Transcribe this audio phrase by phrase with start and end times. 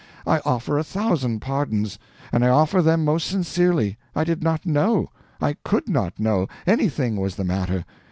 [0.25, 1.99] I offer a thousand pardons.
[2.31, 3.99] And I offer them most sincerely.
[4.15, 7.85] I did not know I COULD not know anything was the matter.